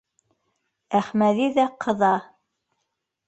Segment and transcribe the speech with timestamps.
[0.99, 2.11] Әхмәҙи ҙә ҡыҙа: